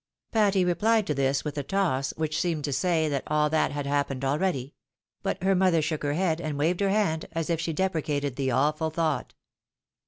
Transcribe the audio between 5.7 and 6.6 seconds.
shook her head, and